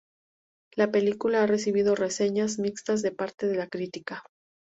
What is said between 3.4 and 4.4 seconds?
de la crítica.